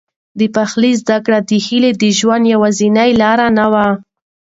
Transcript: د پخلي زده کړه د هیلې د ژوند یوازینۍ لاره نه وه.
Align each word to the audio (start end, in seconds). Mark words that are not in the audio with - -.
د 0.39 0.41
پخلي 0.55 0.91
زده 1.01 1.17
کړه 1.25 1.39
د 1.49 1.51
هیلې 1.65 1.91
د 2.01 2.03
ژوند 2.19 2.43
یوازینۍ 2.53 3.11
لاره 3.21 3.47
نه 3.57 3.65
وه. 3.71 3.87